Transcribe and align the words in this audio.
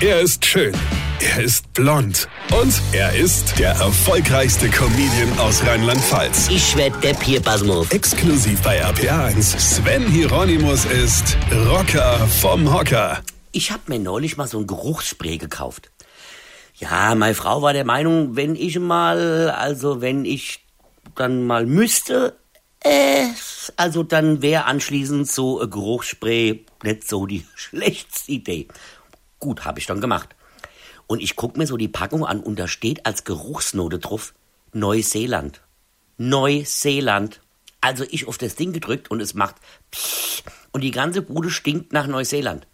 Er 0.00 0.20
ist 0.20 0.44
schön. 0.44 0.74
Er 1.20 1.44
ist 1.44 1.72
blond. 1.72 2.28
Und 2.60 2.82
er 2.92 3.14
ist 3.14 3.58
der 3.60 3.70
erfolgreichste 3.70 4.68
Comedian 4.68 5.38
aus 5.38 5.64
Rheinland-Pfalz. 5.64 6.48
Ich 6.50 6.76
werd 6.76 7.02
der 7.02 7.14
Pierpasmus. 7.14 7.90
Exklusiv 7.92 8.60
bei 8.62 8.84
RPA1. 8.84 9.58
Sven 9.58 10.06
Hieronymus 10.08 10.84
ist 10.86 11.36
Rocker 11.68 12.18
vom 12.40 12.74
Hocker. 12.74 13.22
Ich 13.52 13.70
hab 13.70 13.88
mir 13.88 14.00
neulich 14.00 14.36
mal 14.36 14.48
so 14.48 14.58
ein 14.58 14.66
Geruchsspray 14.66 15.38
gekauft. 15.38 15.90
Ja, 16.76 17.14
meine 17.14 17.34
Frau 17.34 17.62
war 17.62 17.72
der 17.72 17.84
Meinung, 17.84 18.34
wenn 18.34 18.56
ich 18.56 18.78
mal, 18.80 19.50
also 19.50 20.00
wenn 20.00 20.24
ich 20.24 20.64
dann 21.14 21.46
mal 21.46 21.66
müsste, 21.66 22.36
äh, 22.80 23.28
also 23.76 24.02
dann 24.02 24.42
wäre 24.42 24.64
anschließend 24.64 25.30
so 25.30 25.60
ein 25.60 25.70
Geruchsspray 25.70 26.66
nicht 26.82 27.08
so 27.08 27.26
die 27.26 27.46
schlechteste 27.54 28.32
Idee. 28.32 28.66
Gut, 29.44 29.66
habe 29.66 29.78
ich 29.78 29.84
dann 29.84 30.00
gemacht. 30.00 30.34
Und 31.06 31.20
ich 31.20 31.36
guck 31.36 31.58
mir 31.58 31.66
so 31.66 31.76
die 31.76 31.86
Packung 31.86 32.24
an 32.24 32.40
und 32.40 32.58
da 32.58 32.66
steht 32.66 33.04
als 33.04 33.24
Geruchsnote 33.24 33.98
drauf 33.98 34.32
Neuseeland. 34.72 35.60
Neuseeland. 36.16 37.42
Also 37.82 38.06
ich 38.08 38.26
auf 38.26 38.38
das 38.38 38.54
Ding 38.54 38.72
gedrückt 38.72 39.10
und 39.10 39.20
es 39.20 39.34
macht 39.34 39.56
und 40.72 40.80
die 40.80 40.92
ganze 40.92 41.20
Bude 41.20 41.50
stinkt 41.50 41.92
nach 41.92 42.06
Neuseeland. 42.06 42.66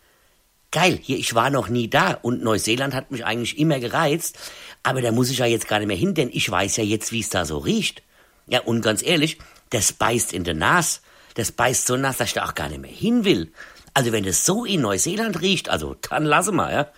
Geil, 0.71 1.01
hier, 1.03 1.19
ich 1.19 1.35
war 1.35 1.51
noch 1.51 1.69
nie 1.69 1.91
da 1.91 2.13
und 2.23 2.45
Neuseeland 2.45 2.95
hat 2.95 3.11
mich 3.11 3.25
eigentlich 3.25 3.59
immer 3.59 3.81
gereizt, 3.81 4.39
aber 4.85 5.03
da 5.03 5.11
muss 5.11 5.29
ich 5.29 5.39
ja 5.39 5.47
jetzt 5.47 5.67
gar 5.67 5.81
nicht 5.81 5.89
mehr 5.89 5.97
hin, 5.97 6.15
denn 6.15 6.31
ich 6.33 6.49
weiß 6.49 6.77
ja 6.77 6.85
jetzt, 6.85 7.11
wie 7.11 7.19
es 7.19 7.31
da 7.31 7.45
so 7.45 7.59
riecht. 7.59 8.05
Ja, 8.47 8.61
und 8.61 8.81
ganz 8.81 9.03
ehrlich, 9.03 9.39
das 9.71 9.93
beißt 9.93 10.33
in 10.33 10.45
der 10.45 10.55
Nas. 10.55 11.03
Das 11.35 11.51
beißt 11.51 11.89
so 11.89 11.97
nass, 11.97 12.19
dass 12.19 12.29
ich 12.29 12.35
da 12.35 12.45
auch 12.45 12.55
gar 12.55 12.69
nicht 12.69 12.81
mehr 12.81 12.93
hin 12.93 13.25
will. 13.25 13.51
Also 13.95 14.13
wenn 14.13 14.25
es 14.25 14.45
so 14.45 14.65
in 14.65 14.83
Neuseeland 14.83 15.41
riecht, 15.41 15.69
also 15.69 15.97
dann 16.09 16.25
lasse 16.25 16.53
mal, 16.53 16.73
ja. 16.73 16.89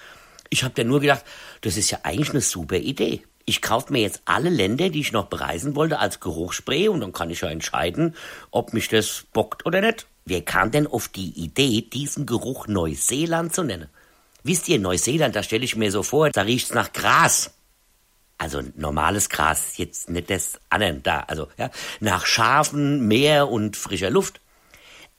Ich 0.51 0.65
habe 0.65 0.75
ja 0.77 0.85
nur 0.85 1.01
gedacht, 1.01 1.25
das 1.63 1.77
ist 1.77 1.91
ja 1.91 2.01
eigentlich 2.03 2.31
eine 2.31 2.43
super 2.43 2.77
Idee. 2.77 3.23
Ich 3.45 3.63
kaufe 3.63 3.93
mir 3.93 4.03
jetzt 4.03 4.23
alle 4.27 4.51
Länder, 4.51 4.91
die 4.91 5.01
ich 5.01 5.13
noch 5.13 5.27
bereisen 5.27 5.75
wollte, 5.75 5.99
als 5.99 6.21
Geruchsspray 6.21 6.89
und 6.89 7.01
dann 7.01 7.13
kann 7.13 7.31
ich 7.31 7.41
ja 7.41 7.49
entscheiden, 7.49 8.15
ob 8.51 8.73
mich 8.73 8.89
das 8.89 9.25
bockt 9.33 9.67
oder 9.67 9.81
nicht. 9.81 10.07
Wer 10.25 10.43
kam 10.43 10.71
denn 10.71 10.87
auf 10.87 11.09
die 11.09 11.31
Idee, 11.31 11.81
diesen 11.81 12.27
Geruch 12.27 12.69
Neuseeland 12.69 13.55
zu 13.55 13.65
nennen? 13.65 13.89
Wisst 14.45 14.69
ihr, 14.69 14.79
Neuseeland, 14.79 15.35
da 15.35 15.43
stelle 15.43 15.65
ich 15.65 15.77
mir 15.77 15.91
so 15.91 16.03
vor, 16.03 16.31
da 16.31 16.43
riecht's 16.43 16.75
nach 16.75 16.93
Gras. 16.93 17.53
Also 18.39 18.61
normales 18.77 19.29
Gras, 19.29 19.77
jetzt 19.77 20.11
nicht 20.11 20.31
das 20.31 20.59
anderen 20.69 21.03
da, 21.03 21.21
also 21.21 21.49
ja, 21.59 21.71
nach 22.01 22.27
Schafen, 22.27 23.07
Meer 23.07 23.49
und 23.49 23.77
frischer 23.77 24.11
Luft. 24.11 24.41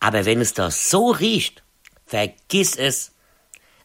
Aber 0.04 0.26
wenn 0.26 0.42
es 0.42 0.54
da 0.54 0.70
so 0.70 1.12
riecht, 1.12 1.64
vergiss 2.06 2.76
es. 2.76 3.14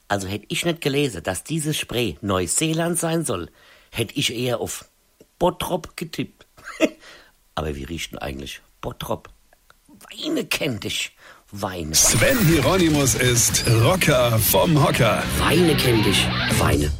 Also 0.08 0.26
hätte 0.26 0.46
ich 0.48 0.64
nicht 0.64 0.80
gelesen, 0.80 1.22
dass 1.22 1.44
dieses 1.44 1.76
Spray 1.76 2.18
Neuseeland 2.22 2.98
sein 2.98 3.24
soll, 3.24 3.48
hätte 3.92 4.16
ich 4.16 4.34
eher 4.34 4.58
auf 4.58 4.86
Bottrop 5.38 5.96
getippt. 5.96 6.44
Aber 7.54 7.76
wie 7.76 7.84
riecht 7.84 8.10
denn 8.10 8.18
eigentlich 8.18 8.62
Bottrop? 8.80 9.28
Weine 10.10 10.44
kennt 10.44 10.82
dich. 10.82 11.16
Weine. 11.52 11.94
Sven 11.94 12.44
Hieronymus 12.46 13.14
ist 13.14 13.64
Rocker 13.68 14.40
vom 14.40 14.82
Hocker. 14.84 15.22
Weine 15.38 15.76
kennt 15.76 16.04
dich. 16.04 16.26
Weine. 16.58 16.90